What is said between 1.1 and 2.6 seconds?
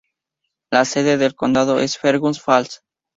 del condado es Fergus